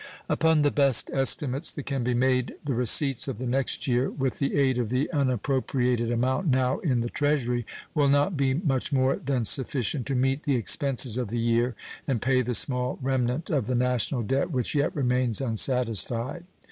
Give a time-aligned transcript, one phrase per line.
[0.27, 4.39] Upon the best estimates that can be made the receipts of the next year, with
[4.39, 9.17] the aid of the unappropriated amount now in the Treasury, will not be much more
[9.17, 11.75] than sufficient to meet the expenses of the year
[12.07, 16.45] and pay the small remnant of the national debt which yet remains unsatisfied.